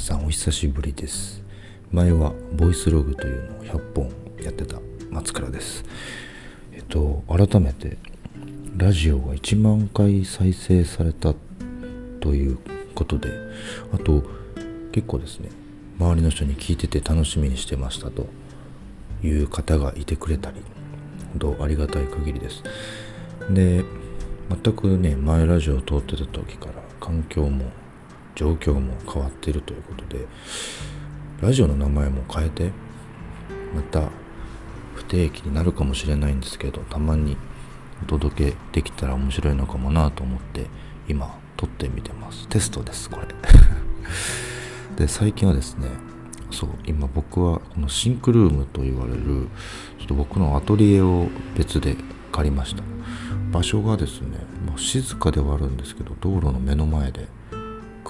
[0.00, 1.42] さんお久しぶりです。
[1.92, 4.10] 前はボイスログというのを100本
[4.42, 4.78] やってた
[5.10, 5.84] 松倉です。
[6.72, 7.98] えっと改めて
[8.78, 11.34] ラジオが1万回再生された
[12.20, 12.58] という
[12.94, 13.28] ことで
[13.92, 14.22] あと
[14.90, 15.50] 結構ですね
[15.98, 18.26] 周りの人に聞いてて楽しみにしてましたと
[19.22, 20.62] いう方がいてくれたり
[21.38, 22.62] 本当ありがたい限りです。
[23.50, 23.84] で
[24.48, 27.66] 全くね前ラジオを通ってた時から環境も
[28.34, 30.26] 状況も変わっているということで
[31.40, 32.70] ラジオの名前も変えて
[33.74, 34.08] また
[34.94, 37.36] 不定期になるかもしれないんですけどたまに
[38.02, 40.66] お届けできたら面白いのかもなと思って
[41.08, 42.48] 今撮ってみてます。
[42.48, 43.26] テストですこれ。
[44.96, 45.88] で最近はですね
[46.50, 49.48] そう今僕はこのシンクルームと言われる
[49.98, 51.96] ちょっと僕のアトリエを別で
[52.32, 52.82] 借りました。
[53.50, 57.26] 場所がですね、まあ、静かではあるんですけど道路の目の前で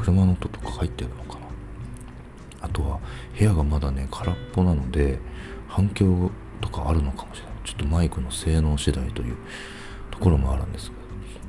[0.01, 1.47] 車の音とか入ってるのかな？
[2.63, 2.99] あとは
[3.39, 5.19] 部屋がまだね空っぽなので
[5.69, 7.55] 反響とかあるのかもしれない。
[7.65, 9.37] ちょっとマイクの性能次第という
[10.11, 10.89] ところもあるんです。
[10.89, 10.95] が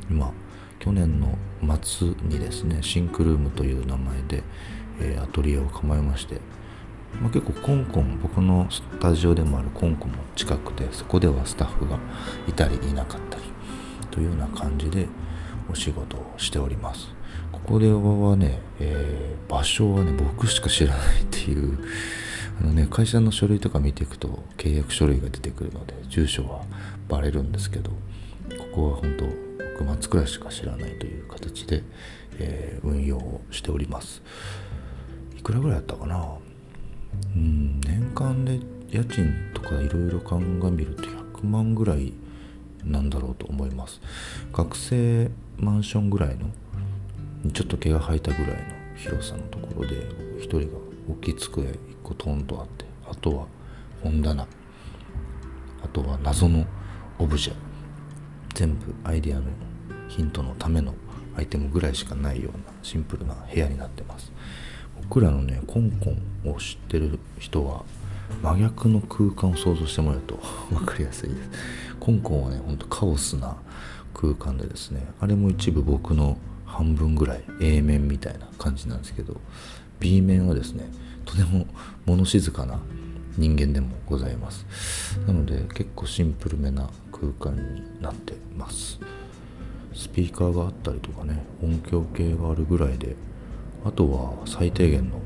[0.10, 0.34] 今
[0.80, 1.38] 去年の
[1.82, 4.44] 末にですねシンクルームという名前で、
[5.00, 6.42] えー、アトリエを構えまして、
[7.22, 12.00] まあ、結構コンコン僕のスタジオでもあるコンコンも近くてそこではスタッフが
[12.48, 13.44] いたりいなかったり
[14.10, 15.08] というような感じで
[15.70, 17.14] お仕事をしております。
[17.66, 21.78] ここではね、えー、場所はね僕しか知らないっていう
[22.60, 26.64] あのね会社の書類とか見ていくと契約書類が出てくるので住所は
[27.08, 27.96] バレるんですけどこ
[28.74, 29.26] こは本当
[29.82, 31.84] 僕松倉しか知らないという形で、
[32.40, 34.22] えー、運用をしております。
[35.38, 36.26] いくらぐらいやったかな？
[37.36, 38.60] うん年間で
[38.90, 42.14] 家賃とかいろいろ鑑みると100万ぐらい
[42.84, 44.02] なんだろうと思います。
[44.54, 46.50] 学生マンションぐらいの
[47.50, 48.56] ちょっと毛が生えたぐらいの
[48.96, 50.08] 広さのところで
[50.38, 50.78] 一人が
[51.10, 53.48] 大きい机1個トンとあってあとは
[54.04, 54.48] 本棚
[55.84, 56.66] あとは謎の
[57.18, 57.54] オブジェ
[58.54, 59.44] 全部アイデアの
[60.08, 60.94] ヒントのための
[61.36, 64.32] アイテムぐらいしかないようなシンプルな部屋になってます。
[65.04, 67.84] 僕らのねコンコンを知ってる人は
[68.44, 71.50] 真逆の空間を想像してもらうと 分かりやすいです。
[72.00, 73.56] コンコンはねほんとカオスな
[74.14, 76.38] 空間でですねあれも一部僕の
[76.72, 79.40] 半分ぐらい A 面みたいな感じなんですけど
[80.00, 80.86] B 面はですね
[81.26, 81.66] とても
[82.06, 82.80] 物静かな
[83.38, 84.66] 人間でもございます。
[85.26, 89.00] なので結構シンプルめな空間になってます。
[89.94, 93.16] スピーカーがあったりとかね音響系があるぐらいで
[93.86, 95.20] あとは最低限の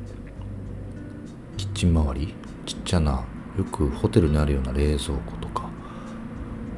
[1.57, 2.33] キッチン周り
[2.65, 3.23] ちっちゃな
[3.57, 5.69] よくホテルにあるような冷蔵庫とか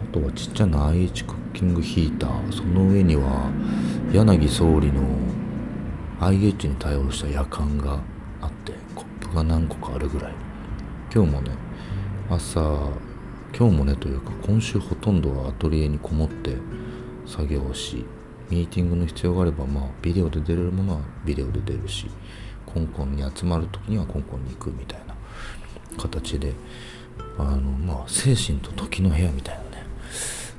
[0.04, 3.50] あとはちっちゃな IH クッキングヒーターその上には
[4.12, 5.02] 柳総理の
[6.22, 8.00] IH に対応した夜間が
[8.42, 10.34] あってコップが何個かあるぐらい。
[11.14, 11.52] 今日もね
[12.30, 12.60] 朝
[13.58, 16.56] 今日もねというか今週ほとんどはアトリエにこもって
[17.26, 18.06] 作業をし
[18.50, 22.08] ミーティングの必要があればまあビデオで出れるものはビデオで出るし
[22.66, 25.16] コンコンに集まる時にはコンコンに行くみたいな
[25.98, 26.54] 形で
[27.38, 29.86] あのまあ精神と時の部屋みたいなね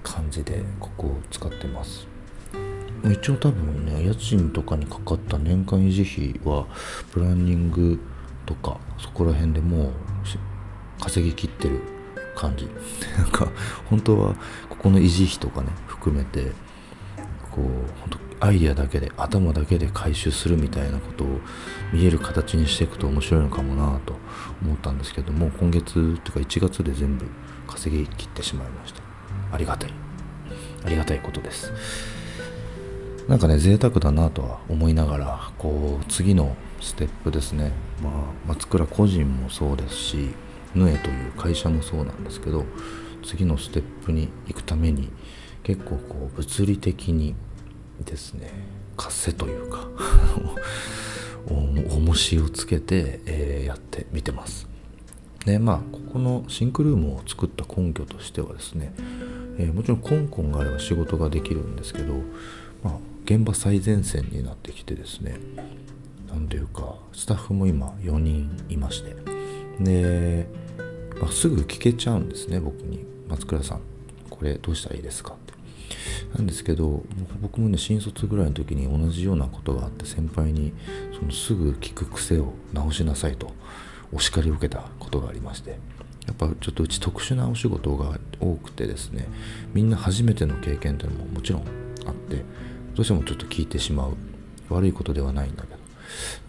[0.02, 2.17] 感じでここを使ってます。
[3.12, 6.02] 一応多分ね家賃とかにかかった年間維持
[6.34, 6.66] 費は
[7.12, 8.00] プランニング
[8.46, 9.92] とかそこら辺でもう
[11.00, 11.80] 稼ぎきってる
[12.34, 12.68] 感じ。
[13.18, 13.48] なんか
[13.86, 14.34] 本当は
[14.68, 16.52] ここの維持費とかね含めて
[17.50, 17.64] こう
[18.00, 18.10] 本
[18.40, 21.40] 当アイデアだけで頭だけで回収するみたいなことを
[21.92, 24.16] 見える形にしていくと面白いのかもなと
[24.62, 27.26] 思ったんですけども今月というか1月で全部
[27.66, 29.02] 稼ぎ切ってしまいました。
[29.52, 29.92] ありがたい。
[30.84, 31.72] ありがたいことです。
[33.28, 37.72] なんかね贅沢だなとは思いながらこう次のステップですね。
[38.02, 38.12] まあ
[38.46, 40.30] 松倉個人もそうですし
[40.74, 42.64] ヌエという会社もそうなんですけど
[43.22, 45.10] 次のステップに行くために
[45.62, 47.34] 結構こう物理的に
[48.04, 48.50] ですね
[48.96, 49.86] 活性というか
[51.46, 54.66] 重しをつけて、えー、やってみてます。
[55.44, 58.92] でまあここのシンクルームを作った根拠としてはですね、
[59.58, 62.14] えー、もちろんコンコンがあれば仕事ができるんですけど、
[62.82, 62.98] まあ、
[63.30, 65.36] 現場最前線になってきてですね
[66.30, 69.14] 何ていうかスタッフも今4人いまして。
[69.78, 70.48] で、
[71.20, 73.04] まあ、すぐ聞けちゃうんですね僕に。
[73.28, 73.82] 松倉さん
[74.30, 75.34] これどうしたらいいですか？
[75.34, 75.52] って
[76.38, 77.02] なんですけど
[77.42, 80.72] 僕もね新卒ぐらいの時に同じようなことがあって先輩に
[81.18, 83.52] そのすぐ聞く癖を直しなさいと
[84.10, 85.78] お叱りを受けたことがありまして。
[86.26, 89.26] やっぱちょっとうち特殊なお仕事が多くてですね
[89.72, 91.62] みんな初めての経験というのももちろん
[92.06, 92.44] あって
[92.98, 94.16] どうしてもちょっと聞いてしまう。
[94.70, 95.68] 悪いことではないんだけ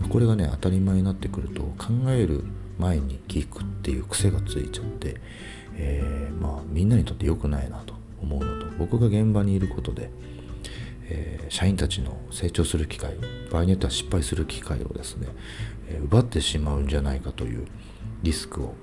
[0.03, 0.09] ど。
[0.09, 2.43] これがね当たり前になってくると考える
[2.79, 5.21] 前に聞くっていう癖がついちゃって、
[5.75, 10.09] えー、まあみんなにとって良くないなと思うのと僕が現場にいることで、
[11.03, 13.15] えー、社員たちの成長する機会
[13.51, 15.27] 場合によっては失敗する機会をですね、
[15.87, 17.67] えー、奪ってしまうんじゃないかという
[18.23, 18.73] リスクを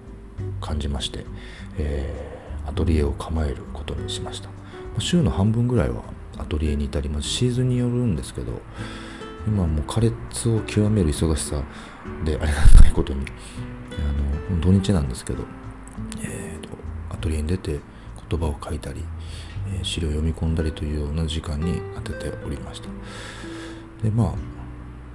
[0.61, 1.25] 感じまして、
[1.79, 4.51] えアトリエを構えることにしました。
[4.99, 8.61] 週の半分ぐらいはアトリエにいたり、まあ、シーズンによるんですけど
[9.47, 11.63] 今もう苛烈を極める忙しさ
[12.25, 13.25] でありがたいことに
[14.51, 15.45] あの土日なんですけど、
[16.23, 16.69] えーと、
[17.11, 17.81] アトリエに出て
[18.29, 19.05] 言葉を書いたり、
[19.73, 22.89] えー、資料を読み込んだりというような時間に当てておりました。
[24.03, 24.35] でまあ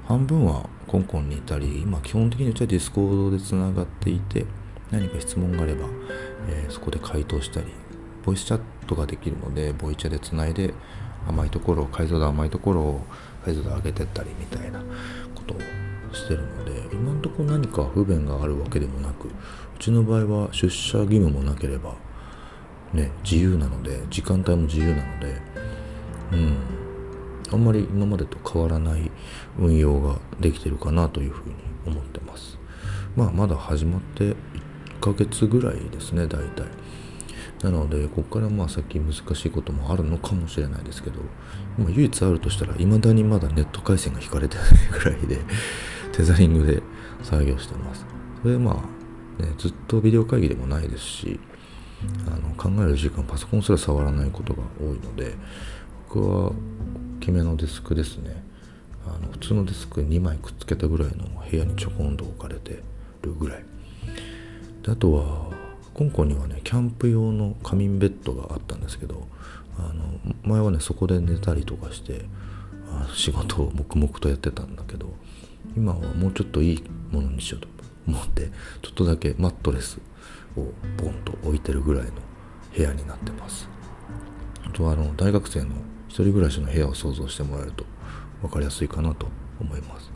[0.07, 4.45] 半分はコンコンにいたり今基本的にうちは Discord でつながっていて
[4.89, 5.87] 何か質問があれば、
[6.49, 7.67] えー、そこで回答したり
[8.25, 10.73] ボイスチャットができるのでボイチャでつないで
[11.27, 13.01] 甘いところを解像度甘いところを
[13.45, 14.79] 解像度上げてったりみたいな
[15.35, 15.57] ことを
[16.13, 19.31] してるので今んとこ何か不便があるわけでもなくう
[19.79, 21.95] ちの場合は出社義務もなければ
[22.93, 25.41] ね自由なので時間帯も自由なので
[26.33, 26.81] うん。
[27.53, 29.11] あんまり今までと変わらない
[29.59, 32.57] 運用ができてるかなというふうに思ってます。
[33.15, 34.35] まあまだ始まって1
[35.01, 36.65] ヶ月ぐらいですね大体。
[37.63, 41.19] なのでここからまあ先難しいこともあるのかもしれないですけど、
[41.77, 45.39] ま、唯一あるとしたらいまだにまだネット回線が引かれてないぐらいで
[46.11, 46.81] テザリングで
[47.23, 48.05] 作業してます。
[48.41, 48.71] それま
[49.39, 51.39] あ、ね、ずっとビデオ会議でもないですし
[52.27, 55.35] あの考える時間パソコンすら触らないことが多いので
[56.09, 56.53] 僕は大
[57.19, 58.43] きめのデスクですね。
[59.05, 62.81] あの普通のデスク2枚くっつけたぐらいの部屋にちょこんと置かれて
[63.21, 63.65] るぐらい。
[64.83, 65.60] であとは
[66.01, 69.27] 香港にはねキャンプ用の仮眠ベッドがあったんですけど
[69.77, 72.25] あの前はねそこで寝たりとかして
[72.89, 75.07] あ仕事を黙々とやってたんだけど
[75.75, 77.67] 今はもうちょっといいものにしようと
[78.07, 78.49] 思って
[78.81, 79.99] ちょっとだけマットレス
[80.57, 80.61] を
[80.97, 82.11] ボンと置いてるぐらいの
[82.75, 83.69] 部屋になってます。
[84.65, 85.75] あとはあの大学生の
[86.07, 87.85] 一人暮らしの部屋を想像してもらえると
[88.41, 89.27] 分かりやすいかなと
[89.59, 90.11] 思います。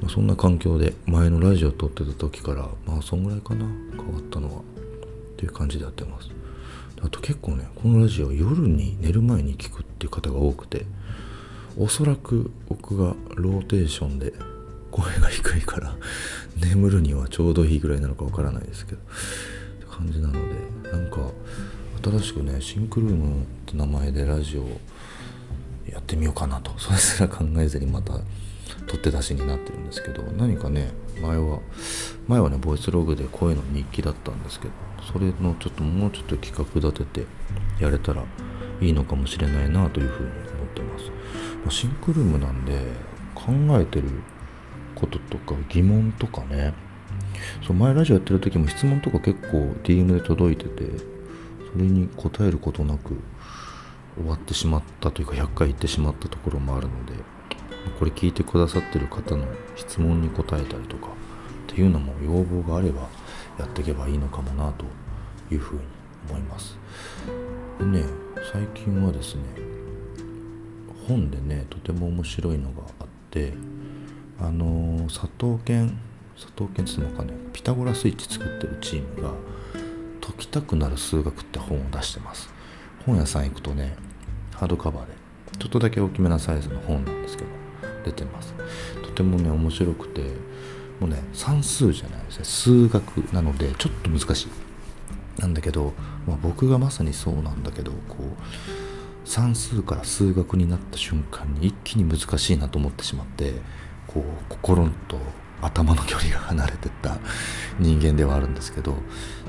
[0.00, 3.66] まそんな環境で前のラジオ撮ってた時からまあそんぐらいかな
[3.96, 4.64] 変わったのはっ
[5.36, 6.30] ていう感じでやってます。
[7.00, 10.84] あと結構ねこのラジオ夜に寝る前に聞くっていう方が多くて
[11.76, 14.32] おそらく僕がローテーションで
[14.90, 15.96] 声が低いから
[16.60, 19.02] 眠るにはちょうどいいぐらいなのかわからないですけどっ
[19.80, 21.18] て感じなのでなんか
[22.02, 24.62] 新しくねシンクルームって名前でラジオ
[25.90, 28.14] やってみようかなとそれすら考えずにまた
[28.88, 30.90] 取って出しになってるんですけど何かね
[31.20, 31.60] 前は
[32.26, 34.72] 前はねボイスログで声の日記だったんですけど
[35.12, 37.26] それのちょっともうちょっと企画立てて
[37.80, 38.24] やれたら
[38.80, 41.12] いいのかもしれないなというふうに思ってます、ま
[41.68, 42.72] あ、シンクルームなんで
[43.34, 44.08] 考えてる
[44.94, 46.74] こととか疑問とかね
[47.66, 50.84] そう前ラジオやってる時も質問とか結構 DM で届いてて
[51.72, 53.16] それに答えることなく
[54.16, 57.14] 終わってしまったというか100回行ってしまったところもあるので
[57.98, 59.44] これ聞いてくださってる方の
[59.76, 61.10] 質問に答えたりとかっ
[61.66, 63.08] ていうのも要望があれば
[63.58, 64.84] やっていけばいいのかもなと
[65.52, 65.82] いうふうに
[66.28, 66.78] 思います。
[67.78, 68.04] でね
[68.52, 69.42] 最近はですね
[71.06, 73.54] 本でねとても面白いのがあって
[74.40, 75.98] あの佐藤健
[76.36, 79.32] 佐藤健っていうのかねピタゴラスイッチ作ってるチームが
[80.20, 82.50] 解きたくなる数学って本を出してます。
[83.06, 83.96] 本屋さん行くとね
[84.54, 85.12] ハードカバーで
[85.58, 87.57] ちょっとだけ大きめなサイズの本なんですけど
[88.10, 88.54] 出てます。
[89.02, 90.22] とてもね面白くて
[91.00, 92.44] もうね算数じゃないですね。
[92.44, 94.48] 数学なのでちょっと難しい。
[95.40, 95.92] なんだけど、
[96.26, 103.52] まあ、僕がまさにそうなんだけどこう算数から数学になった瞬間に一気に難しいなと思ってしまって
[104.06, 105.18] こう心と
[105.60, 107.18] 頭の距離が離れてった
[107.78, 108.96] 人間ではあるんですけど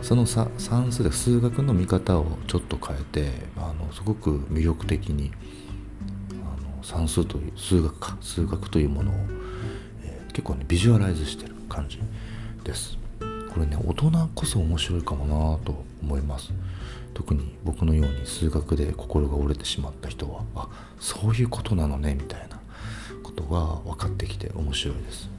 [0.01, 0.50] その算
[0.92, 5.32] 数で数学の見方をちょっと変えてあのすごく魅力的に
[6.89, 9.13] 算数という数学か数学というものを、
[10.03, 12.00] えー、結構ねビジュアライズしてる感じ
[12.63, 12.98] です。
[13.53, 16.51] これね大人こそ面白いかもなと思います。
[17.13, 20.67] 特に僕のように数学で心が折れてしまった人はあ
[21.00, 22.60] そういうことなのねみたいな
[23.22, 25.29] ことが分かってきて面白いです。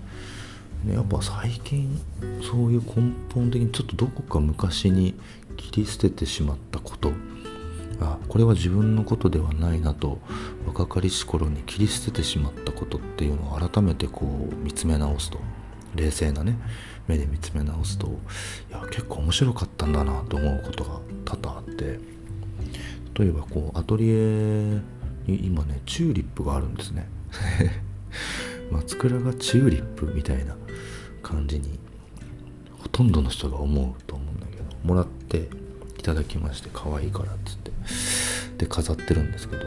[0.84, 2.00] ね、やっぱ最近
[2.48, 5.14] そういう根本的にちょっとどこか昔に
[5.56, 7.12] 切り捨ててしまったこと
[8.00, 10.18] あこれは自分のことではないなと
[10.66, 15.38] 若かりし頃に切り捨ててしまったことっていうのを改めてこう見つめ直すと。
[15.94, 16.56] 冷静なね
[17.08, 18.10] 目で見つめ直すとい
[18.70, 22.20] や結構面白かったんだなと思うことが多々あって。
[23.20, 24.80] 例えばこうアトリエ
[25.26, 27.08] に今ねチューリップがあるんですね。
[28.70, 30.56] 松倉がチューリップみたいな
[31.22, 31.78] 感じに
[32.78, 35.48] ほとんどの人が思うと思うんだけどもらって
[36.00, 37.70] いただきまして可愛いからっつって。
[38.60, 39.64] で飾ってるんですけど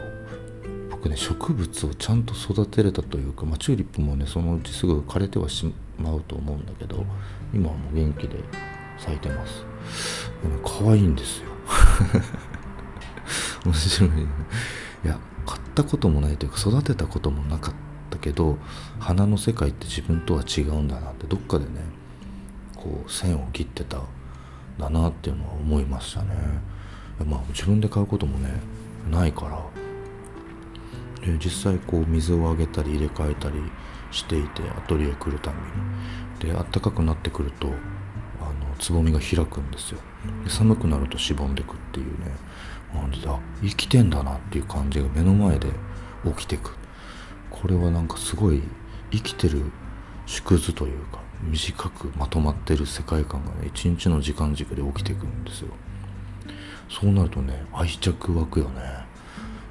[0.90, 7.04] 僕ね植物をちゃんと育てれたというか、まあ、チューリップもねそのうちすぐ枯れてはしまうと思うんだけど
[7.52, 8.36] 今はもう元気で
[8.98, 9.64] 咲いてます。
[10.42, 11.50] で、ね、可愛いんですよ。
[13.66, 14.16] 面白いね。
[15.04, 17.74] いや買ったこともないというか育てたこともなかっ
[18.10, 18.56] たけど
[19.00, 21.70] 花の世界って自分とは違うんだなってどっかでね
[22.76, 24.00] こう線を切ってた
[24.78, 26.34] だなっていうのは思いましたね。
[27.26, 28.50] まあ自分で買うこともね
[29.10, 29.62] ないから。
[31.20, 33.56] で実際こう水をあげたり入れ替えたり
[34.10, 35.56] していてアトリエ来るたび
[36.48, 36.52] に。
[36.52, 40.00] で暖かくなってくるとあのつぼみが開くんですよ。
[40.44, 42.34] で寒くなるとしぼんでくっていうね
[42.94, 45.68] あ生きてんだなっていう感じが目の前で
[46.24, 46.76] 起きてく。
[47.50, 48.62] これはなんかすごい
[49.10, 49.62] 生きてる
[50.26, 51.20] 縮図というか
[51.50, 55.68] 短くまとまってる世界観がね一日の時間軸で起きてくるんですよ。
[56.88, 58.82] そうなるとね愛着湧くよね。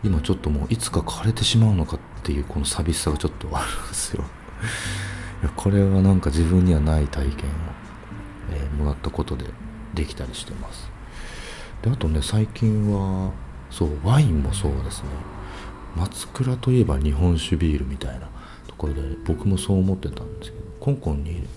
[0.03, 4.23] 今ちょっともういつか枯れてしまうのかっていうこの寂しさがちょっとあるんですよ。
[5.41, 7.53] いやこれはなんか自分にはない体験を、
[8.51, 9.45] えー、もらったことで
[9.93, 10.89] できたりしてます。
[11.81, 13.31] であとね最近は
[13.69, 15.09] そうワインもそうですね。
[15.95, 18.27] 松倉といえば日本酒ビールみたいな
[18.67, 21.47] ところで僕もそう思ってたんですけど香港に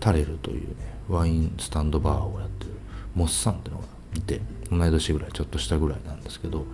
[0.00, 0.74] タレルというね
[1.08, 2.72] ワインスタンドバーをやってる
[3.14, 4.40] モッサンってのがいて
[4.70, 6.66] 同い年ぐらいちょっとしたぐらいなんですけど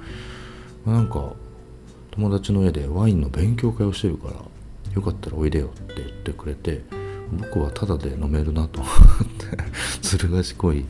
[0.87, 1.33] なんか
[2.13, 4.35] 友達の家でワインの勉強会をしてるから
[4.95, 6.83] よかったらおいでよって言ってくれて
[7.31, 8.81] 僕はタダで飲めるなと。
[8.81, 8.95] 思っ
[9.51, 9.59] て
[10.01, 10.89] ずる賢い思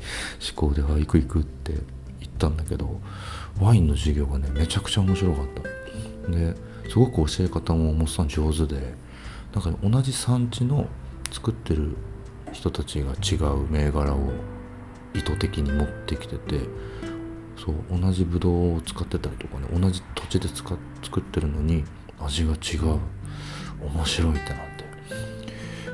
[0.55, 1.73] 考で「あ行く行く」って
[2.21, 3.01] 言ったんだけど
[3.61, 5.47] ワインの授業がねめちゃくちゃ面白かっ
[6.27, 6.55] たで
[6.91, 8.95] すごく教え方もモッサン上手で
[9.55, 10.87] なんか同じ産地の
[11.33, 11.97] 作ってる
[12.57, 14.33] 人たちが違う銘柄を
[15.15, 16.61] 意図的に持ってきてて
[17.57, 20.75] そう同じブドウを使ってたりとかね同じ土地で作
[21.21, 21.85] ってるのに
[22.19, 22.99] 味が違う。
[23.79, 24.59] 面白いってなっ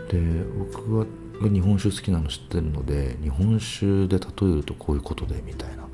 [0.08, 0.16] て。
[0.16, 1.06] で僕は
[1.42, 5.84] 日本酒好きなの知ってるので日本酒で例えるとこういうことでみたいな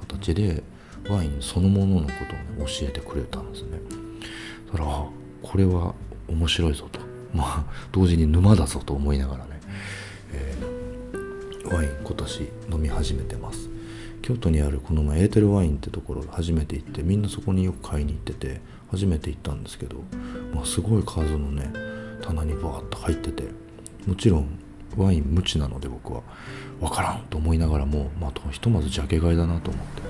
[0.00, 0.62] 形で
[1.08, 2.12] ワインそのもののこ
[2.56, 3.80] とを、ね、教えてくれたんですね。
[4.72, 4.84] だから
[5.42, 5.94] これは
[6.28, 7.00] 面白いぞと。
[7.34, 9.51] まあ同時に沼だぞと思いながらね、
[10.32, 13.68] えー、ワイン今年飲み始めてます。
[14.22, 18.60] 京都にあるこの前エーテルワインってところ初めて行ってみんなそこによく買いに行ってて
[18.90, 19.96] 初めて行ったんですけど、
[20.54, 21.72] まあ、すごい数のね
[22.22, 23.44] 棚にバーッと入ってて
[24.06, 24.58] もちろん
[24.96, 26.22] ワイン無知なので僕は。
[26.80, 30.02] 分からんと思いながらも、まあ、ひとまずジャケ買いだなと思って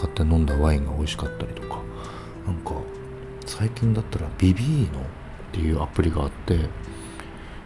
[0.00, 1.84] 買って飲んだワインが美味しかったりとか。
[2.46, 2.74] なんか
[3.46, 5.02] 最近だったらビビーノっ
[5.52, 6.58] ていうアプリがあって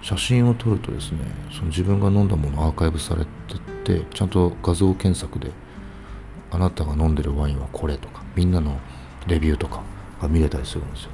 [0.03, 1.19] 写真を撮るとですね
[1.51, 3.25] その自分が飲んだものアーカイブされ
[3.85, 5.51] ててちゃんと画像検索で
[6.51, 8.79] あなたが飲んでるワインはこれとかみんなの
[9.27, 9.83] レビューとか
[10.21, 11.11] が見れたりするんですよ。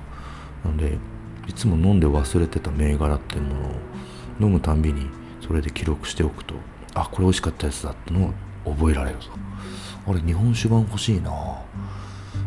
[0.65, 0.99] なんで
[1.47, 3.73] いつも飲んで忘れてた銘柄っていうものを
[4.41, 5.07] 飲むたんびに
[5.47, 6.55] それで記録しておくと
[6.95, 8.33] あこれ美味しかったやつだっての
[8.65, 9.31] を覚えられるぞ。
[10.07, 11.31] あれ日本酒版欲しいな。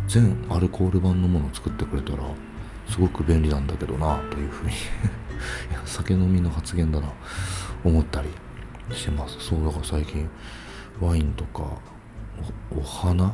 [0.08, 2.20] 全アルコール版のものを作ってくれたら
[2.90, 4.72] すごく便利なんだけどなというふうに
[5.86, 7.12] 酒飲みの発言だな。
[7.84, 8.30] 思ったり
[8.96, 9.40] してます。
[9.40, 10.30] そうだから最近
[11.00, 11.64] ワインとか
[12.76, 13.34] お花？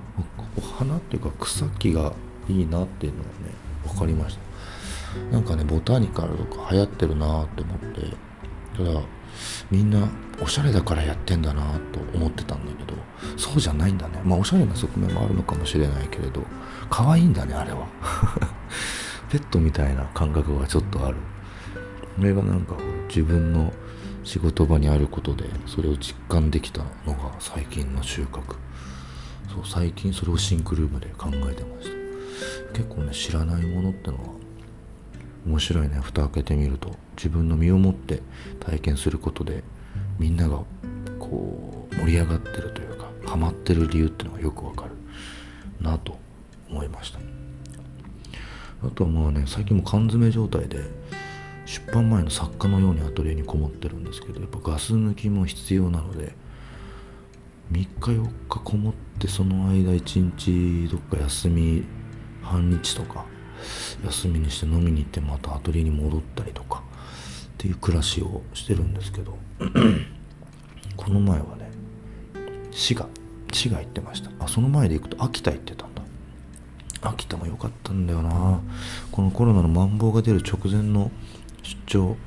[0.57, 2.13] お花っていうか草木が
[2.49, 3.33] いいなっていうのがね
[3.85, 4.43] 分かりました。
[5.31, 8.17] なんかねボタニカルとか流行ってるなって思って
[8.75, 9.01] ただ
[9.69, 10.07] みんな
[10.41, 12.97] おしゃれだからやってんだなと思ってたんだけど
[13.37, 14.19] そうじゃないんだね。
[14.23, 16.41] まあおしゃれな側面もあるのかもしれないけれど
[16.89, 17.87] 可愛いんだねあれは。
[19.29, 21.17] ペットみたいな感覚がちょっとある。
[22.15, 22.75] これがなんか
[23.07, 23.73] 自分の
[24.23, 28.55] 仕事場にあることでそれを実感できたのが最近の収穫。
[29.53, 31.89] そう最近それをシンクルームで考えてまし
[32.71, 32.73] た。
[32.73, 34.23] 結構ね知らないものってのは
[35.45, 35.99] 面白いね。
[36.01, 38.21] 蓋開けてみると自分の身をもって
[38.59, 39.63] 体験することで
[40.17, 40.63] みんなが
[41.19, 44.91] こう盛り上がってるというかハマってる理由っていうのがよくわかる
[45.81, 46.17] なと
[46.69, 47.19] 思いました。
[48.85, 50.83] あとはまあね最近も缶詰状態で
[51.65, 56.35] 出版前の作家のようにアトリエにこもってるんですけどやっぱガス抜きも必要なので
[57.71, 61.83] 3日4日こもってその間1日どっか休み
[62.41, 63.25] 半日とか
[64.05, 69.37] 休みにして飲みに行ってまたアトリエに戻ったりとかっていう暮らしをしてるんですけど
[70.97, 71.71] この前はね
[72.71, 73.07] 滋賀
[73.53, 74.31] 滋賀行ってました。
[74.43, 76.01] あその前で行くと秋田行ってたんだ。
[77.01, 78.59] 秋田も良かったんだよな。
[79.11, 81.11] このコロナのマンボウが出る直前の
[81.63, 82.17] 出張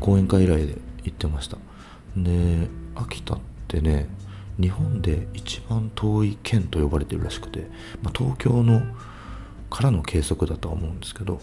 [0.00, 1.58] 講演会以来で行ってました。
[2.16, 3.38] で秋田っ
[3.68, 4.08] てね
[4.60, 7.68] 日本で一番遠い県と呼ばれてるらしくて、
[8.02, 8.82] まあ、東京の
[9.70, 11.40] からの計測だとは思うんですけど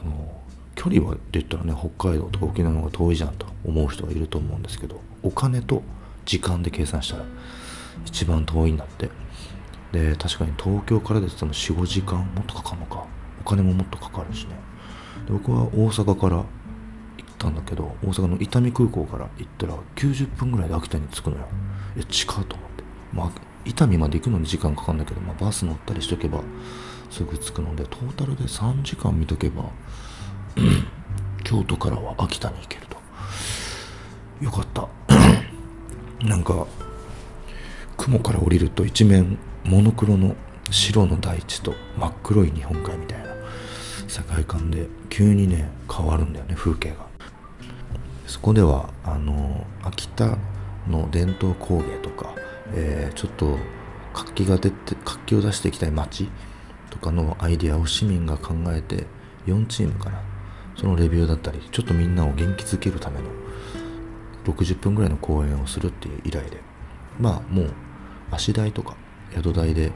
[0.00, 0.40] あの
[0.74, 5.82] 距離はで言ったらね北海道とか沖縄の方が遠いじゃんと思う人はいると思うんですけどお金と
[6.24, 7.24] 時間で計算したら
[8.06, 9.10] 一番遠いんだって。
[9.92, 13.06] で確かに東京からで言っても45時間もっとかかるのか
[13.40, 14.67] お金ももっとかかるしね。
[15.28, 16.44] で僕は大阪から行っ
[17.38, 21.46] たんだけど大阪の伊丹空港から行ったら90分ぐらいで秋田に着くのよ。
[21.96, 22.84] いや近いと思って。
[23.12, 23.30] まあ
[23.66, 26.40] 伊丹まで行くのに時間かかるんだけど、まあ、バス乗ったりしとけば
[27.10, 29.64] すぐ着くのでトータルで3時間見とけば
[31.44, 32.96] 京都からは秋田に行けると。
[34.42, 34.88] よかった。
[36.26, 36.66] なんか
[37.98, 40.34] 雲から降りると一面モノクロの
[40.70, 43.27] 白の大地と真っ黒い日本海みたいな。
[44.08, 47.06] 世界観で急にね変わるんだよね風景が。
[48.26, 50.36] そこではあの秋田
[50.88, 52.34] の伝統工芸とか、
[52.74, 53.58] えー、ちょっと
[54.12, 56.28] 活気が出て活気を出していきたい街
[56.90, 59.06] とかのアイデアを市民が考えて
[59.46, 60.22] 4チームかな。
[60.76, 63.24] そのレビューだったりちょっとみんなを元気づけるための
[64.44, 66.62] 60分ぐらいの講演をするっていう依頼で。
[67.18, 67.70] まあもう
[68.30, 68.96] 足代とか
[69.34, 69.92] 宿代で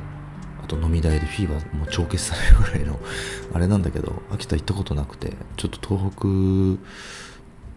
[0.77, 2.99] と飲み代でフィーバーもう帳消しされるぐらいの
[3.53, 6.23] あれなんだけど秋田行ったことなくてちょっと東北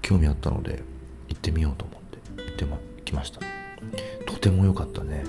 [0.02, 0.84] 興味あったので
[1.28, 2.66] 行ってみようと思って行って
[3.04, 3.40] きました。
[4.26, 5.24] とても良かったね。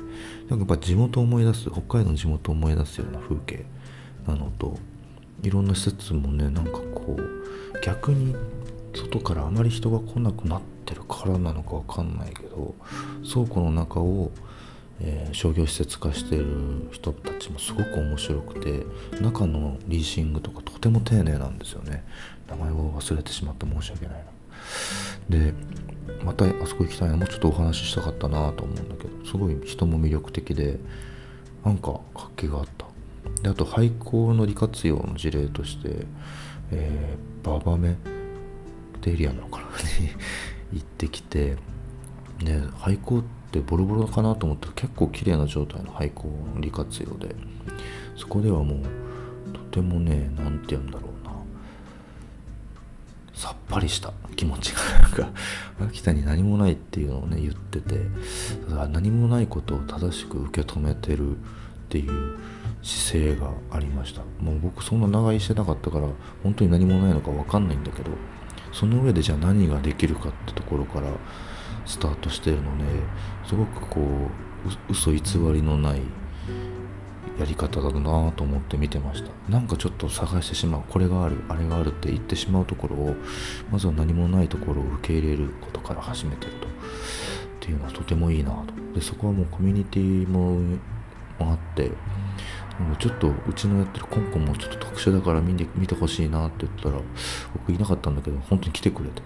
[0.49, 3.65] なんかやっぱ地元思い出す北海道の地元思い出すような風景
[4.27, 4.79] なのと
[5.43, 8.35] いろんな施設もねなんかこう逆に
[8.95, 12.75] 外からあまり人が来なくなってるからなのかわかんないけど
[13.31, 14.31] 倉庫の中を
[15.01, 16.47] えー、商業施設化してる
[16.91, 18.87] 人たちもすごく面白くて
[19.21, 22.05] 中のリーシングとかとても丁寧なんですよね。
[22.49, 24.25] 名前を忘れてしまって申し訳ない
[25.31, 25.39] な。
[25.39, 25.53] で
[26.25, 27.17] またあそこ行きたいな。
[27.17, 30.79] もうちょっとお話ししたかったなと思うんだけどすごい人も魅力的で
[31.65, 32.87] なんか活気があった。
[33.43, 36.07] であと廃校の利活用の事例として、
[36.71, 37.97] えー、ババメっ
[39.01, 39.67] てエリアなのかな
[40.01, 40.11] に
[40.73, 41.57] 行ってきて
[42.39, 47.35] で廃校っててボロボロかなと思ったら結構綺麗な状態の廃校の利活用で
[48.17, 48.81] そこではもう
[49.53, 51.37] とてもね何て言うんだろうな。
[53.35, 55.31] さっぱりした気持ちがなんか
[55.83, 58.01] 秋田に何もないっていうのをね言ってて
[58.71, 61.39] だ何もないことを正しく受け止めてるっ
[61.91, 62.39] ていう
[62.83, 64.23] 姿勢がありました。
[64.41, 66.09] もう僕そんな長居してなかったから
[66.43, 68.11] 本当に何もないのか分かんないんだけど
[68.73, 71.09] その上でじゃあ何ができるかってところから
[71.85, 72.85] スタートしてるので
[73.47, 75.21] すごくこう嘘偽
[75.53, 76.01] りのない
[77.39, 79.31] やり方だなと思って見てました。
[79.49, 83.15] なんかちょっと探してしまうこれがあるあれがあるって言ってしまうところを
[83.71, 86.67] まずは何もないところを受け入れることから始めてると。
[86.67, 86.71] っ
[87.61, 88.75] ていうのはとてもいいなと。
[88.95, 90.79] でそこはもうコミュニティも
[91.39, 91.91] あって
[92.99, 97.01] ちょっとうちのやってるコンコンもちょっと特殊だから見て見てほしいなって言ったら
[97.53, 99.23] 僕いなかったんだけど本当に来てくれてて。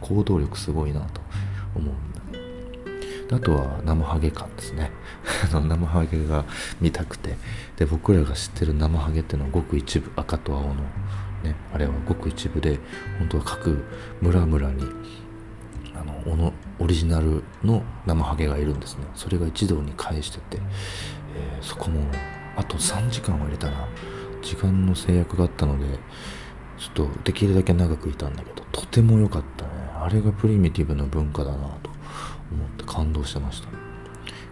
[0.00, 1.20] 行動力すごいなと
[1.74, 1.94] 思う。
[3.34, 4.92] あとは生ハゲ感ですね。
[5.50, 6.44] 生ハゲが
[6.80, 7.36] 見たくて。
[7.76, 10.74] で僕らが知ってる生ハゲっていうのはごく一部赤と青の
[11.42, 12.78] ねあれはごく一部で
[13.18, 13.84] 本当は各
[14.20, 14.84] 村々に
[15.94, 19.04] あののオリジナルの生ハゲがいるんですね。
[19.14, 20.62] それが一堂に会してて、
[21.36, 22.00] えー、そこも
[22.56, 23.88] あと3時間は入れたな。
[24.42, 25.86] 時間の制約があったので
[26.76, 29.70] ちょっとできるだけ長くいたんだけどとても良かったね。
[29.94, 31.93] あれがプリミティブな文化だなと。
[32.54, 33.68] 思って感動してました。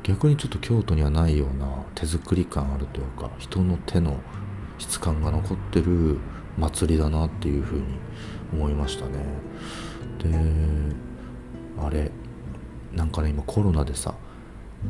[0.03, 4.19] 逆にちょっと京都にはないような手作り感あるというか人の手の
[4.79, 6.19] 質感が残ってる
[6.59, 7.85] 祭りだなっていうふうに
[8.53, 9.13] 思いましたね。
[10.19, 10.29] で
[11.81, 12.11] あれ
[12.93, 14.15] なんかね今コロナでさ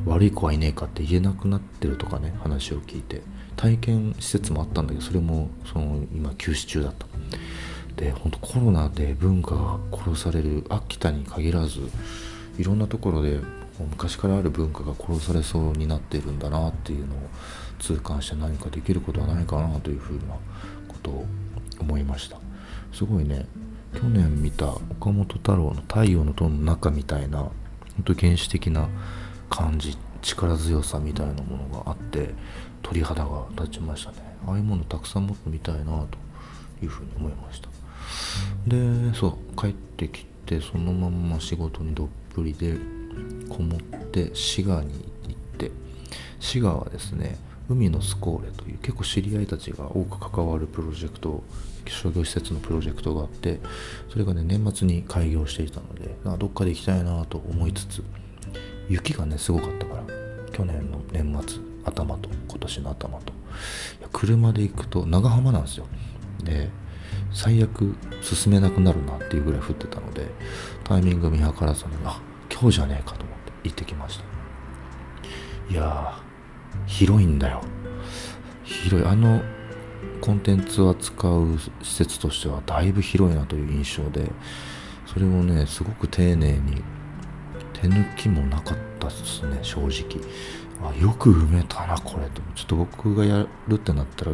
[0.07, 3.23] 悪い子はいねえかって言えなくなってるとかね話を聞いて
[3.57, 7.07] 体験施設もあったんだけどそれもその今休止中だった。
[7.97, 11.81] で本当コロナで文化が殺される秋田に限らず
[12.59, 13.41] いろんなところで
[13.79, 17.19] 昔からある文化が殺されそうになっているんだなっていうのを
[17.79, 20.35] 痛感して何かできることはないかなというふうな
[20.89, 21.27] ことを
[21.81, 22.39] 思いました。
[22.93, 23.47] すごいね。
[23.95, 27.53] 去年見た岡本太郎の「太陽の塔の中」みたいな本
[28.05, 28.89] 当原始的な
[29.51, 32.35] 感じ力強さみたいなものがあって
[32.83, 34.17] 鳥肌が立ちましたね。
[34.47, 36.19] ああいうものたくさん持ってみたいなと
[36.83, 37.69] いうふうに思いました。
[38.67, 42.77] でそう帰ってきてそのまま仕事にどっぷりで
[43.49, 44.93] こもって滋賀に
[45.29, 45.71] 行って。
[46.43, 51.43] 滋賀はですね海のスコーレという結構知り合いたちが多く関わるプロジェクト
[51.87, 53.61] 商業施設のプロジェクトがあって
[54.11, 58.03] それがね年末に開業していたのでどっかで行きたいなと思いつつ
[58.89, 60.05] 雪がねすごかったから
[60.53, 63.33] 去年の年末頭と今年の頭と。
[64.13, 65.87] 車で行くと長浜なんですよ。
[66.45, 66.71] で
[67.33, 70.29] 最悪進めなくなるなっていうぐらい降ってたので
[70.85, 72.21] タイミング見計らずにあ
[72.51, 74.25] 今日じゃねえかと思って行ってきました。
[75.73, 76.19] いや
[76.87, 77.63] 広いんだよ。
[78.65, 79.07] 広い。
[79.07, 79.43] あの
[80.21, 84.31] コンテンツを扱う施設としてはだいぶ広いなという印象で
[85.07, 86.83] それをねすごく丁寧に
[87.73, 90.21] 手抜きもなかったですね正直。
[90.81, 92.43] あよく埋めたなこれと。
[92.55, 94.33] ちょっと僕がやるってなったら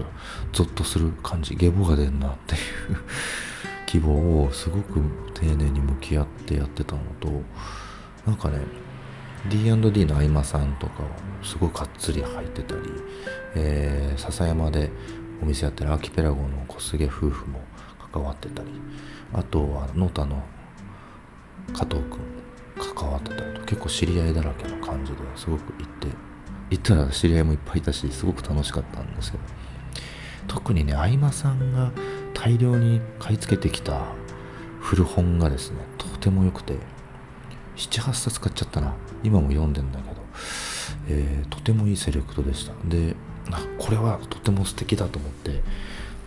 [0.52, 1.54] ゾッとする感じ。
[1.54, 2.60] ゲボが出んなっていう。
[3.86, 5.00] 希望をすごく
[5.32, 7.42] 丁寧に向き合ってやってたのと
[8.26, 8.58] なんかね
[9.48, 11.06] D&D の合間さんとかを
[11.42, 12.82] すごくがっつり入ってたり、
[13.54, 14.90] えー、笹山で
[15.42, 17.60] お店やってるアーキペラゴの小菅夫婦も
[18.12, 18.68] 関わってたり
[19.32, 20.42] あとは野田の
[21.72, 22.18] 加藤君
[22.94, 26.08] 関わってたりと結構知り合いだらけの感じですごく行って
[26.70, 29.44] 行ったら知り合いもいっぱいいたしすごく楽しかったんですけど。
[30.48, 31.92] 特にね相馬さんが
[32.34, 34.06] 大量に買い付けてきた
[34.80, 36.74] 古本がですねとても良くて
[37.76, 38.94] 78冊買っちゃったな。
[39.22, 40.20] 今も読んでんだけど、
[41.08, 42.72] えー、とてもいいセレクトでした。
[42.84, 43.14] で
[43.78, 45.62] これはとても素敵だと思って、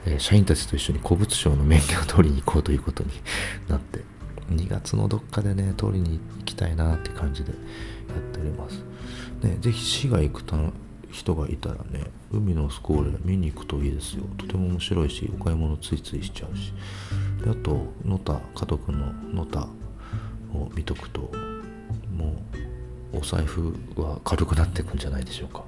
[0.06, 3.10] えー、社員たちと一緒に古物商の免許を取りに行こうということに
[3.68, 4.00] なって
[4.50, 7.58] 2月のどっかでね取りに行きたいなって感じでや
[8.16, 8.91] っております。
[9.42, 10.44] ね、ぜひ市が行く
[11.12, 14.24] 人がいたらね海のスコーレ見に行くといいですよ。
[14.38, 16.74] とても面白いしお買い物ついついしちゃうし。
[17.44, 19.68] であと野田家族の野田
[20.54, 21.32] を見とくと
[22.16, 22.36] も
[23.14, 25.66] うお財布は軽くなっていくんじゃないでしょうか。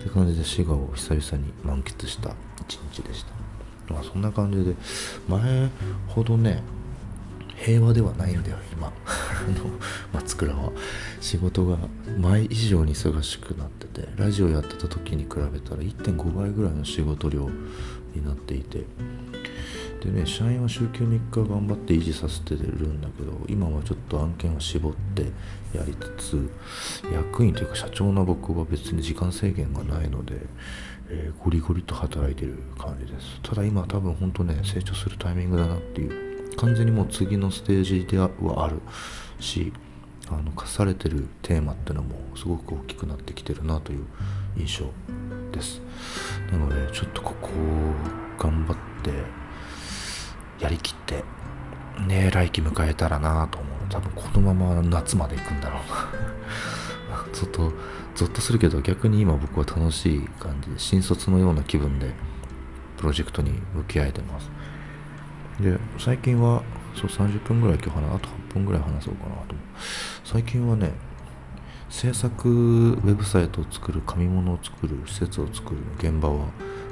[0.00, 2.34] って感じで滋賀を久々に満喫した
[2.68, 3.94] 一日でした。
[3.94, 4.74] まあそんな感じで
[5.26, 5.70] 前
[6.06, 6.62] ほどね
[7.56, 8.92] 平和ではないんだよ今。
[10.12, 10.72] 松倉は。
[11.20, 11.78] 仕事が
[12.18, 17.50] 前以上に忙しくなっててラジオやってた時に比べたら1.5倍ぐらいの仕事量
[18.14, 18.84] になっていて。
[20.00, 25.22] でね社員は週休3日頑張って維持させてるんだけど今はちょっと案件を絞って
[25.76, 26.50] やりつつ
[27.12, 30.36] 役員というか社長の僕は別に時間制限がないので、
[31.08, 33.40] えー、ゴリゴリと働いてる感じです。
[33.42, 38.80] ただ今多分本当ね成長するタイミングだなっていう完全にもう次のステージではある。
[39.40, 39.72] し
[40.30, 44.04] あの課されてるテーマっていうのもすごく大きくなってきてるなという
[44.56, 44.86] 印象
[45.52, 45.80] です。
[46.52, 47.48] なのでちょっとここ
[48.38, 49.10] 頑張って
[50.62, 51.24] やりきって
[52.06, 53.78] ね来期迎えたらなと思う。
[53.88, 57.24] 多分このまま夏まで行くんだろうな。
[57.32, 57.72] ちょっと
[58.14, 62.12] ゾッとするけど逆に今僕は楽しい感じで新卒のような気分で
[62.98, 64.50] プロジェクトに向き合えてます。
[65.60, 66.62] で最近は
[66.94, 69.54] そう30分ぐらい今日話あと分ぐらい話そうかなと
[70.24, 70.92] 最近はね
[71.88, 76.46] 制作ウェブサイトを作る紙物を作る施設を作る現場は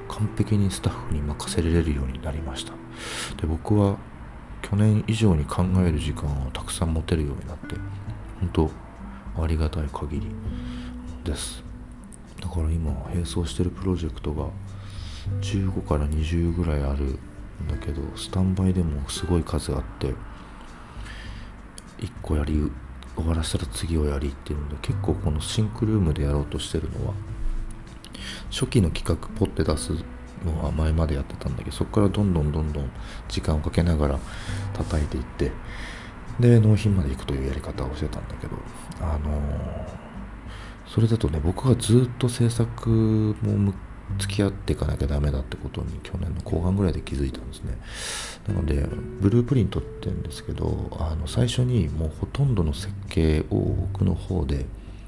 [0.08, 2.72] 完璧にスタッフに任せられるようになりました。
[3.40, 3.98] で僕は
[4.62, 7.76] 去年以上に考える時間をたくさん持てるようになって
[8.40, 8.48] 本
[9.34, 10.28] 当ありがたい限り
[11.24, 11.62] です。
[12.40, 14.48] だから今並走してるプロジェクトが
[15.40, 17.18] 15から20ぐらいあるん
[17.68, 20.14] だけどスタンバイでもすごい数あって
[21.98, 22.70] 1個やり
[23.16, 27.14] 終わらせたら次をやりっていうので結構このシンクルームでやろうとしてるのは
[28.50, 29.92] 初期の企画ポッて出す
[30.44, 32.90] のは前までやってたんだけどそこからどんどんどんどん
[33.28, 34.18] 時間をかけながら
[34.74, 35.52] 叩いていって
[36.38, 38.56] で納品まで行くというやり方をしてたんだけど
[39.00, 39.88] あのー、
[40.86, 42.90] それだとね僕がずっと制作
[43.42, 43.72] も
[44.18, 47.78] 付き合っていかなきゃダメだってことに去年の後半ぐらいで気づいたんですね。
[48.48, 48.86] なので
[49.20, 54.66] ブループリントって言うんですけどあの最初にもうほとんどの設計を僕の方で、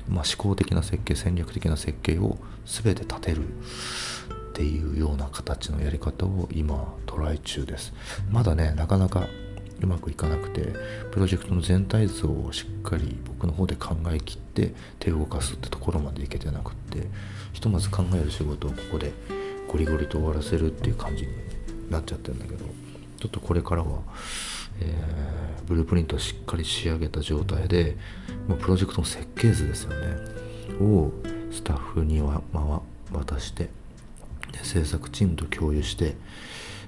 [0.09, 3.53] まあ、思考的な設計戦略的な設計を全て立てるっ
[4.53, 7.93] ていうような形のやり方を今トライ中です。
[8.31, 9.29] まだねなかなか
[9.81, 10.73] うまくいかなくて
[11.13, 17.07] プロジェクトの全体像をしっかり僕の方で考えきって手を動かすってところまでいけてなくって
[17.53, 19.13] ひとまず考える仕事をここで
[19.69, 21.33] ゴリゴリと終わらせるっていう感じに
[21.91, 22.65] なっちゃってるんだけど
[23.19, 24.01] ちょっとこれからは、
[24.81, 27.97] えー、ブループリントをしっかり仕上げた状態で
[28.47, 30.17] もうプロジェクトの設計図ですよね
[30.81, 31.13] を
[31.51, 33.71] スタッフには、ま渡して
[34.53, 36.15] で制作チームと共有して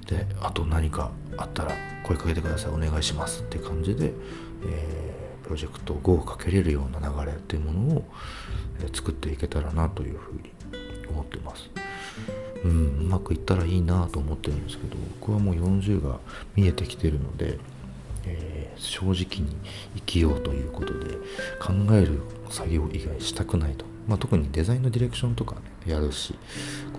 [0.07, 4.13] であと何かあったら声かけてくださいお願いしますって感じで、
[4.65, 8.05] えー、プロジェクト5をかけれるような流れっていうものを、
[8.85, 10.53] え、作っていけたらなというふうに
[11.09, 11.69] 思ってます。
[12.65, 16.21] うんうまくいったらいいなと思ってるんですけど僕はもう40が
[16.55, 17.59] 見えてきてるので、
[18.27, 19.57] えー、正直に
[19.97, 21.17] 生きようということで
[21.59, 26.35] 考える作業以外したくないと、まあ、特にデザインのディレクションとか、ね、やるし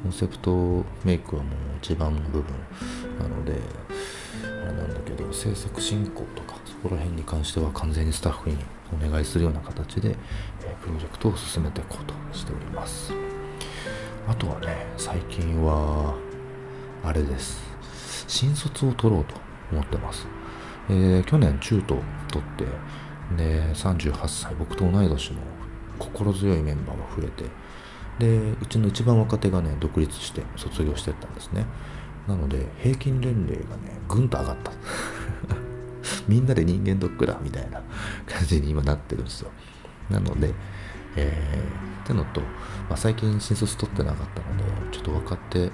[0.02, 2.54] コンセプトメイクはもう一番の部分
[3.20, 3.54] なので
[4.44, 8.58] あれなんだけど制作進行とかこら辺に関しては完全にスタッフに
[8.92, 10.16] お願いするような形で、
[10.64, 13.14] えプロジェクトを進めていこうとしております。
[14.28, 16.16] あとはね最近は
[17.04, 17.72] あれです。
[18.28, 19.36] 新卒を取ろうと
[19.72, 20.26] 思ってます、
[20.90, 21.98] えー、去年中途
[22.32, 22.66] 取って
[23.36, 25.40] で38歳僕と同い年の
[26.00, 27.50] 心強いメンバーが増えて
[28.20, 31.66] でうちの一番若手がね独立して卒業してったんですね。
[32.28, 34.72] なので平均年齢がねぐんと上がった。
[36.28, 37.82] みんなで人間ドックだみたいな
[38.26, 39.52] 感じに今なってるんですよ。
[40.10, 40.54] なので
[41.16, 42.48] えー、ってのと、ま
[42.92, 45.70] あ、最近新卒取ってなかったのでちょっと若手を、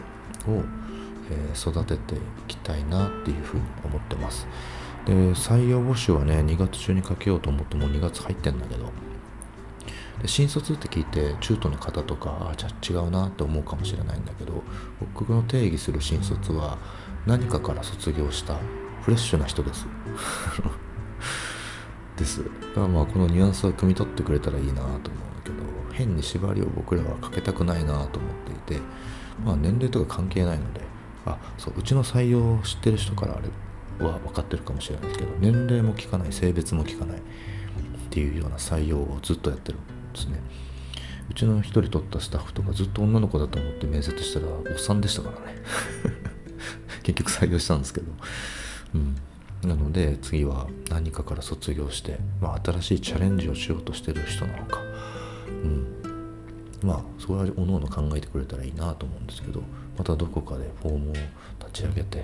[1.30, 4.48] えー、育てていきたいなっていうふうに思ってます。
[5.06, 8.92] で採用募集はね2月中にかけようと思ってもう2月入ってんだけど。
[10.22, 14.64] で新卒って聞いて中途の方とかあじゃあ違うなって思うかもしれないんだけど
[15.00, 16.80] 僕の定義する新卒は
[17.28, 18.58] 何かから卒業した
[19.08, 19.86] フレッシュな人です。
[22.18, 22.44] です。
[22.44, 25.08] だからまあこのニュアンスを汲み取ってくれたらいいなと思うんだ
[25.46, 25.56] けど
[25.94, 28.32] 変に縛りを僕らはかけたくないなと思っ
[28.68, 28.82] ていて
[29.46, 30.82] まあ年齢とか関係ないので
[31.26, 37.22] あそううちの採用を知ってる人からあれは分かってるかもしれないですけど年齢も聞かない性別も聞かないっ
[38.10, 40.42] ていうような採用をずっとやってるんですね。
[41.32, 45.62] うちの一人取ったスタッフとかずっと女の子だと思って面接したらおっさんでしたからね。
[47.04, 48.12] 結局採用したんですけど。
[48.94, 49.16] うん。
[49.68, 54.80] なので次は何かから卒業して、まあ、新しいチャレンジをしようとしてる人なのか。
[55.48, 55.98] うん。
[56.84, 59.62] まあそれはおのおの考えてくれたらいいなと思うんですけど
[59.98, 62.24] またどこかでフォームを立ち上げて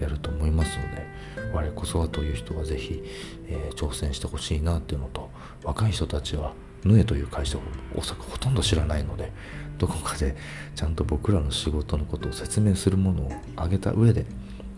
[0.00, 1.06] やると思いますので
[1.52, 3.02] 我こそはという人は是非、
[3.46, 5.30] えー、挑戦してほしいなっていうのと
[5.62, 6.52] 若い人たちは
[6.84, 7.60] ヌエという会社を
[7.94, 9.30] 大阪ほとんど知らないので
[9.78, 10.36] どこかで
[10.74, 14.26] ちゃんと僕らの仕事のことを説明するものをあげた上で、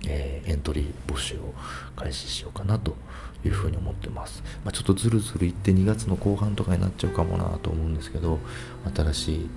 [0.09, 1.55] えー、エントリー募集を
[1.97, 2.97] 開始しようかなと
[3.45, 8.39] いうふうに思ってます、まあ、ちょっとずるずるいって2月の後半とかになっちゃうかもなと思うんですけど
[8.95, 9.51] 新しい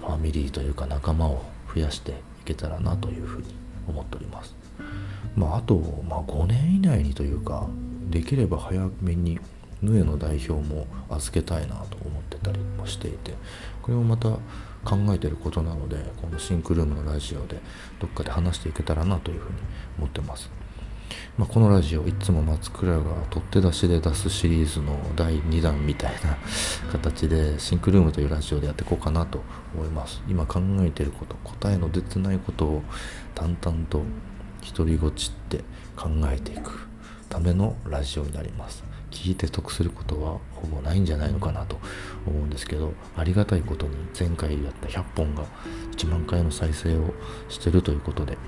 [0.00, 1.42] ファミリーというか仲間を
[1.74, 2.14] 増やしてい
[2.44, 3.46] けたらなというふうに
[3.86, 4.54] 思っております。
[5.36, 5.76] まああと、
[6.08, 7.68] まあ、5年以内にというか
[8.10, 9.38] できれば早めに
[9.80, 13.34] ヌエの代表も預けたいなと思ってたりもしていて
[13.80, 14.38] これもまた
[14.84, 17.60] 考えてることなのでこのシンクルームのラジオで
[18.00, 19.56] どっかで話していけたらなというふうに
[19.98, 20.50] 思ってます。
[21.36, 26.36] まあ、このラジオいつも松倉が取って出しで出すシリーズの第2弾みたいな
[26.90, 29.42] 形でシンクルームというラジオでやっていこうかなと
[29.74, 32.82] 思います今考えてること答えの出てないことを
[33.34, 34.02] 淡々と
[34.76, 35.64] 独りごちって
[35.96, 36.86] 考えていく
[37.28, 41.78] ためのラジオになります聞いて得することはほぼないんじゃないのかなと
[42.26, 45.44] 思うんですけどありがたいことに前回やった100本が
[45.96, 47.12] 1万回の再生を
[47.48, 48.38] してるということで、ね、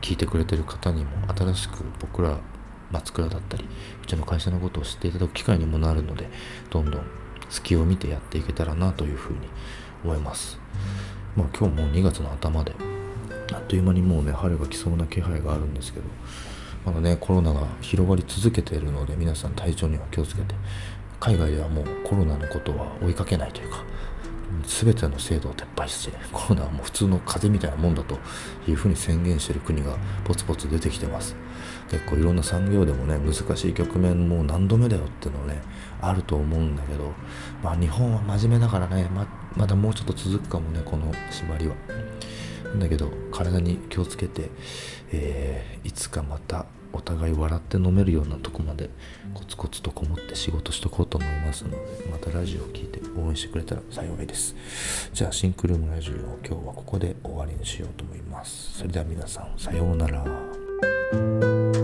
[0.00, 2.38] 聞いてくれてる方にも新しく僕ら
[2.90, 3.64] 松倉だったり
[4.02, 6.28] うちの会社のことを知っていただく機会にもなるので
[6.70, 7.02] どんどん
[7.50, 9.40] 隙を見てやっていけたらなというふうに
[10.04, 10.58] 思います。
[11.36, 12.72] まあ今日も2月の頭で
[13.52, 16.06] あっという間にもうね春が来そうな気配があるんですけど
[16.84, 20.54] まだねコロナが広がり続けているので皆さん体調には気をつけて
[21.20, 23.82] 海外ではもうコロナのことは追いかけないというか
[24.66, 28.18] 全ての制度を撤廃してコロナはもう普通の風邪みたいなもんだと
[28.68, 31.34] いうふうに宣言している国がポツポツ出てきてます。
[31.90, 35.60] 結構いろんな産業でもね難しい局面もう何度目だよっていうのね
[36.00, 37.12] あると思うんだけど
[37.62, 41.74] まあ日本は真面目だからねままだもうちょっと続くかもねこの縛りは。
[42.80, 44.50] だけど体に気をつけて、
[45.12, 48.88] えー、いつかまたお互い笑って飲めるようなとこまで
[49.34, 51.76] コツコツとこもって仕事しとこうと思いますので
[52.10, 54.54] またラジオを聴いて応援してくれたら幸いです。
[55.12, 58.78] じゃあシンクルームラジオを今日はここで終わりにしようと思います。
[58.78, 61.83] それでは皆さんさようなら。